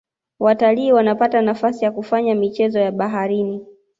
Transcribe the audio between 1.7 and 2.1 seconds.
ya